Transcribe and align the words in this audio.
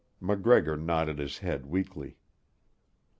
MacGregor 0.19 0.75
nodded 0.77 1.19
his 1.19 1.37
head 1.45 1.67
weakly. 1.67 2.17